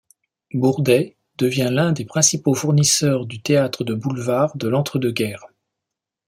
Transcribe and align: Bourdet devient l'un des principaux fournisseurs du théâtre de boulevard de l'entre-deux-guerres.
Bourdet 0.55 1.15
devient 1.37 1.69
l'un 1.71 1.91
des 1.91 2.05
principaux 2.05 2.55
fournisseurs 2.55 3.27
du 3.27 3.39
théâtre 3.39 3.83
de 3.83 3.93
boulevard 3.93 4.57
de 4.57 4.67
l'entre-deux-guerres. 4.67 5.45